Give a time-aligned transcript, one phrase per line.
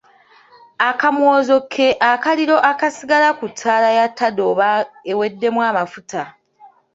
[0.89, 4.67] Akamwozo ke akaliro akasigala ku ttaala ya tadooba
[5.11, 6.21] eweddemu amafuta.